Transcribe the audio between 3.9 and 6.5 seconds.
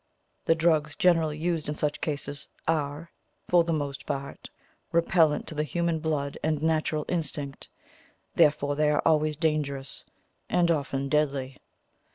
part, repellent to the human blood